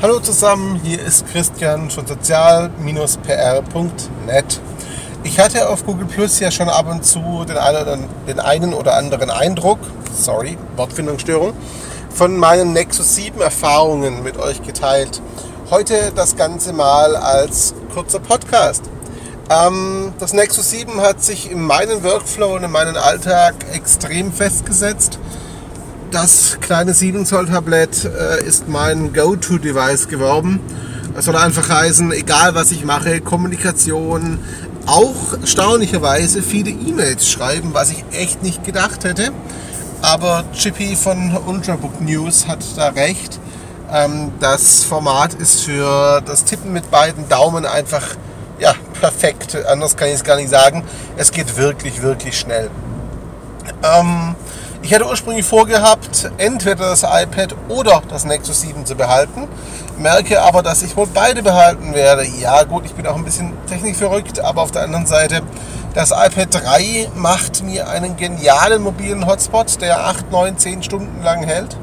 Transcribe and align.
Hallo 0.00 0.20
zusammen, 0.20 0.80
hier 0.84 1.02
ist 1.02 1.26
Christian 1.26 1.90
von 1.90 2.06
sozial-pr.net. 2.06 4.60
Ich 5.24 5.40
hatte 5.40 5.68
auf 5.68 5.84
Google 5.84 6.06
Plus 6.06 6.38
ja 6.38 6.52
schon 6.52 6.68
ab 6.68 6.88
und 6.88 7.04
zu 7.04 7.44
den 7.44 7.56
einen, 7.56 8.04
den 8.28 8.38
einen 8.38 8.74
oder 8.74 8.94
anderen 8.94 9.28
Eindruck, 9.28 9.80
sorry, 10.16 10.56
Wortfindungsstörung, 10.76 11.52
von 12.10 12.36
meinen 12.36 12.74
Nexus 12.74 13.16
7 13.16 13.40
Erfahrungen 13.40 14.22
mit 14.22 14.38
euch 14.38 14.62
geteilt. 14.62 15.20
Heute 15.68 16.12
das 16.14 16.36
Ganze 16.36 16.72
mal 16.72 17.16
als 17.16 17.74
kurzer 17.92 18.20
Podcast. 18.20 18.84
Ähm, 19.50 20.12
das 20.20 20.32
Nexus 20.32 20.70
7 20.70 21.00
hat 21.00 21.24
sich 21.24 21.50
in 21.50 21.60
meinen 21.60 22.04
Workflow 22.04 22.54
und 22.54 22.62
in 22.62 22.70
meinen 22.70 22.96
Alltag 22.96 23.56
extrem 23.72 24.32
festgesetzt 24.32 25.18
das 26.10 26.58
kleine 26.60 26.94
7 26.94 27.26
Zoll 27.26 27.46
Tablett 27.46 28.04
äh, 28.04 28.44
ist 28.44 28.68
mein 28.68 29.12
Go-To-Device 29.12 30.08
geworden. 30.08 30.60
Das 31.14 31.24
soll 31.24 31.36
einfach 31.36 31.68
heißen, 31.68 32.12
egal 32.12 32.54
was 32.54 32.70
ich 32.70 32.84
mache, 32.84 33.20
Kommunikation, 33.20 34.38
auch 34.86 35.34
erstaunlicherweise 35.40 36.42
viele 36.42 36.70
E-Mails 36.70 37.28
schreiben, 37.28 37.70
was 37.72 37.90
ich 37.90 38.04
echt 38.12 38.42
nicht 38.42 38.64
gedacht 38.64 39.04
hätte. 39.04 39.32
Aber 40.00 40.44
Chippy 40.52 40.96
von 40.96 41.36
Ultrabook 41.46 42.00
News 42.00 42.46
hat 42.46 42.64
da 42.76 42.88
recht. 42.88 43.38
Ähm, 43.92 44.32
das 44.40 44.84
Format 44.84 45.34
ist 45.34 45.60
für 45.60 46.22
das 46.24 46.44
Tippen 46.44 46.72
mit 46.72 46.90
beiden 46.90 47.28
Daumen 47.28 47.66
einfach 47.66 48.16
ja, 48.58 48.74
perfekt. 49.00 49.56
Anders 49.66 49.96
kann 49.96 50.08
ich 50.08 50.14
es 50.14 50.24
gar 50.24 50.36
nicht 50.36 50.50
sagen. 50.50 50.84
Es 51.16 51.30
geht 51.30 51.56
wirklich, 51.56 52.02
wirklich 52.02 52.38
schnell. 52.38 52.70
Ähm, 53.82 54.34
ich 54.82 54.94
hatte 54.94 55.06
ursprünglich 55.06 55.44
vorgehabt, 55.44 56.30
entweder 56.38 56.90
das 56.90 57.02
iPad 57.02 57.54
oder 57.68 58.02
das 58.08 58.24
Nexus 58.24 58.60
7 58.60 58.86
zu 58.86 58.94
behalten. 58.94 59.48
Merke 59.98 60.40
aber, 60.40 60.62
dass 60.62 60.82
ich 60.82 60.96
wohl 60.96 61.08
beide 61.12 61.42
behalten 61.42 61.94
werde. 61.94 62.24
Ja, 62.24 62.62
gut, 62.62 62.84
ich 62.84 62.94
bin 62.94 63.06
auch 63.06 63.16
ein 63.16 63.24
bisschen 63.24 63.52
technikverrückt, 63.66 64.38
aber 64.40 64.62
auf 64.62 64.70
der 64.70 64.82
anderen 64.82 65.06
Seite, 65.06 65.42
das 65.94 66.12
iPad 66.12 66.48
3 66.52 67.10
macht 67.16 67.64
mir 67.64 67.88
einen 67.88 68.16
genialen 68.16 68.82
mobilen 68.82 69.26
Hotspot, 69.26 69.80
der 69.80 70.06
8, 70.06 70.30
9, 70.30 70.58
10 70.58 70.82
Stunden 70.84 71.22
lang 71.24 71.42
hält. 71.42 71.76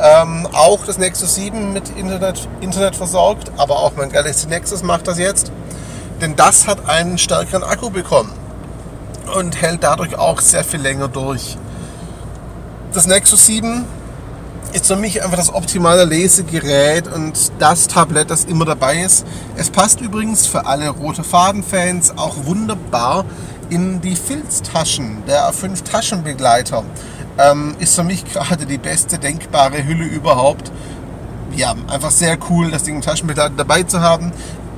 Ähm, 0.00 0.48
auch 0.52 0.86
das 0.86 0.96
Nexus 0.96 1.34
7 1.34 1.74
mit 1.74 1.90
Internet, 1.90 2.48
Internet 2.62 2.96
versorgt, 2.96 3.52
aber 3.58 3.78
auch 3.78 3.92
mein 3.94 4.10
Galaxy 4.10 4.46
Nexus 4.46 4.82
macht 4.82 5.06
das 5.06 5.18
jetzt. 5.18 5.52
Denn 6.22 6.34
das 6.34 6.66
hat 6.66 6.88
einen 6.88 7.18
stärkeren 7.18 7.62
Akku 7.62 7.90
bekommen 7.90 8.32
und 9.36 9.60
hält 9.60 9.82
dadurch 9.82 10.16
auch 10.16 10.40
sehr 10.40 10.64
viel 10.64 10.80
länger 10.80 11.08
durch. 11.08 11.58
Das 12.92 13.06
Nexus 13.06 13.46
7 13.46 13.86
ist 14.74 14.86
für 14.86 14.96
mich 14.96 15.24
einfach 15.24 15.38
das 15.38 15.54
optimale 15.54 16.04
Lesegerät 16.04 17.08
und 17.08 17.50
das 17.58 17.88
Tablet, 17.88 18.28
das 18.28 18.44
immer 18.44 18.66
dabei 18.66 19.02
ist. 19.02 19.26
Es 19.56 19.70
passt 19.70 20.02
übrigens 20.02 20.46
für 20.46 20.66
alle 20.66 20.90
rote 20.90 21.24
Faden-Fans 21.24 22.18
auch 22.18 22.44
wunderbar 22.44 23.24
in 23.70 24.02
die 24.02 24.14
Filztaschen. 24.14 25.22
Der 25.26 25.50
A5 25.50 25.82
Taschenbegleiter 25.84 26.84
ähm, 27.38 27.76
ist 27.78 27.94
für 27.94 28.04
mich 28.04 28.26
gerade 28.26 28.66
die 28.66 28.76
beste 28.76 29.18
denkbare 29.18 29.86
Hülle 29.86 30.04
überhaupt. 30.04 30.70
Ja, 31.56 31.74
einfach 31.88 32.10
sehr 32.10 32.36
cool, 32.50 32.70
das 32.70 32.82
Ding 32.82 32.96
im 32.96 33.00
Taschenbegleiter 33.00 33.54
dabei 33.56 33.84
zu 33.84 34.02
haben. 34.02 34.32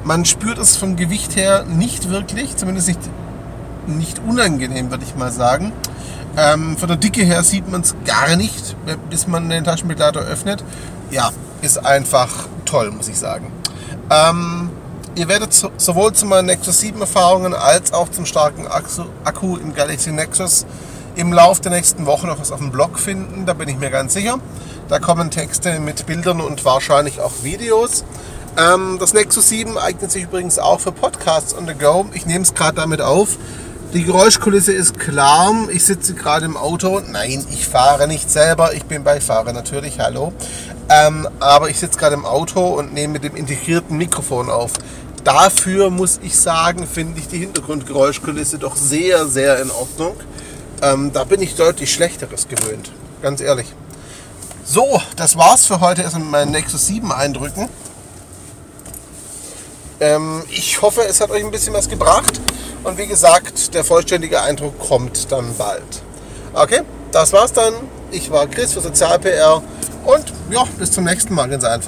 Man 0.04 0.24
spürt 0.24 0.58
es 0.58 0.76
vom 0.76 0.94
Gewicht 0.94 1.34
her 1.34 1.64
nicht 1.64 2.10
wirklich, 2.10 2.56
zumindest 2.56 2.86
nicht, 2.86 3.00
nicht 3.88 4.20
unangenehm, 4.24 4.92
würde 4.92 5.02
ich 5.02 5.16
mal 5.16 5.32
sagen. 5.32 5.72
Ähm, 6.36 6.76
von 6.76 6.88
der 6.88 6.96
Dicke 6.96 7.22
her 7.22 7.42
sieht 7.44 7.70
man 7.70 7.82
es 7.82 7.94
gar 8.04 8.36
nicht, 8.36 8.76
bis 9.10 9.26
man 9.26 9.48
den 9.48 9.64
Taschenbegleiter 9.64 10.20
öffnet. 10.20 10.64
Ja, 11.10 11.30
ist 11.62 11.84
einfach 11.84 12.30
toll, 12.64 12.90
muss 12.90 13.08
ich 13.08 13.18
sagen. 13.18 13.52
Ähm, 14.10 14.70
ihr 15.14 15.28
werdet 15.28 15.54
so, 15.54 15.70
sowohl 15.76 16.12
zu 16.12 16.26
meinen 16.26 16.46
Nexus 16.46 16.80
7 16.80 17.00
Erfahrungen 17.00 17.54
als 17.54 17.92
auch 17.92 18.10
zum 18.10 18.26
starken 18.26 18.66
Akku 18.66 19.56
im 19.56 19.74
Galaxy 19.74 20.12
Nexus 20.12 20.66
im 21.16 21.32
Laufe 21.32 21.62
der 21.62 21.70
nächsten 21.70 22.06
Wochen 22.06 22.26
noch 22.26 22.40
was 22.40 22.50
auf 22.50 22.58
dem 22.58 22.72
Blog 22.72 22.98
finden, 22.98 23.46
da 23.46 23.52
bin 23.52 23.68
ich 23.68 23.78
mir 23.78 23.90
ganz 23.90 24.14
sicher. 24.14 24.38
Da 24.88 24.98
kommen 24.98 25.30
Texte 25.30 25.78
mit 25.78 26.04
Bildern 26.06 26.40
und 26.40 26.64
wahrscheinlich 26.64 27.20
auch 27.20 27.32
Videos. 27.42 28.04
Ähm, 28.56 28.98
das 28.98 29.14
Nexus 29.14 29.48
7 29.48 29.78
eignet 29.78 30.10
sich 30.10 30.24
übrigens 30.24 30.58
auch 30.58 30.80
für 30.80 30.92
Podcasts 30.92 31.56
on 31.56 31.66
the 31.66 31.74
go. 31.74 32.06
Ich 32.12 32.26
nehme 32.26 32.42
es 32.42 32.54
gerade 32.54 32.76
damit 32.76 33.00
auf. 33.00 33.38
Die 33.94 34.02
Geräuschkulisse 34.02 34.72
ist 34.72 34.98
klar. 34.98 35.54
Ich 35.70 35.84
sitze 35.84 36.14
gerade 36.14 36.46
im 36.46 36.56
Auto. 36.56 36.98
Nein, 36.98 37.46
ich 37.52 37.68
fahre 37.68 38.08
nicht 38.08 38.28
selber. 38.28 38.74
Ich 38.74 38.86
bin 38.86 39.04
Beifahrer 39.04 39.52
natürlich. 39.52 40.00
Hallo. 40.00 40.32
Ähm, 40.88 41.28
aber 41.38 41.70
ich 41.70 41.78
sitze 41.78 41.96
gerade 41.96 42.16
im 42.16 42.26
Auto 42.26 42.60
und 42.60 42.92
nehme 42.92 43.12
mit 43.12 43.22
dem 43.22 43.36
integrierten 43.36 43.96
Mikrofon 43.96 44.50
auf. 44.50 44.72
Dafür 45.22 45.90
muss 45.90 46.18
ich 46.24 46.36
sagen, 46.36 46.88
finde 46.88 47.20
ich 47.20 47.28
die 47.28 47.38
Hintergrundgeräuschkulisse 47.38 48.58
doch 48.58 48.74
sehr, 48.74 49.26
sehr 49.26 49.62
in 49.62 49.70
Ordnung. 49.70 50.16
Ähm, 50.82 51.12
da 51.12 51.22
bin 51.22 51.40
ich 51.40 51.54
deutlich 51.54 51.92
Schlechteres 51.92 52.48
gewöhnt. 52.48 52.90
Ganz 53.22 53.40
ehrlich. 53.40 53.72
So, 54.64 55.00
das 55.14 55.36
war's 55.36 55.66
für 55.66 55.78
heute 55.78 56.02
erstmal 56.02 56.24
mit 56.24 56.32
meinen 56.32 56.50
Nexus 56.50 56.88
7 56.88 57.12
Eindrücken. 57.12 57.68
Ähm, 60.00 60.42
ich 60.50 60.82
hoffe, 60.82 61.02
es 61.08 61.20
hat 61.20 61.30
euch 61.30 61.44
ein 61.44 61.52
bisschen 61.52 61.74
was 61.74 61.88
gebracht. 61.88 62.40
Und 62.84 62.98
wie 62.98 63.06
gesagt, 63.06 63.74
der 63.74 63.82
vollständige 63.82 64.42
Eindruck 64.42 64.78
kommt 64.78 65.32
dann 65.32 65.56
bald. 65.56 66.02
Okay, 66.52 66.82
das 67.12 67.32
war's 67.32 67.52
dann. 67.52 67.72
Ich 68.10 68.30
war 68.30 68.46
Chris 68.46 68.74
für 68.74 68.80
Sozial-PR 68.80 69.62
und 70.04 70.24
ja, 70.50 70.64
bis 70.78 70.92
zum 70.92 71.04
nächsten 71.04 71.34
Mal 71.34 71.48
ganz 71.48 71.64
einfach. 71.64 71.82